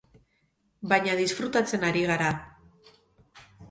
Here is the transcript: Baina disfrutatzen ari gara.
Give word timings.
Baina 0.93 1.19
disfrutatzen 1.21 1.87
ari 1.93 2.05
gara. 2.15 2.35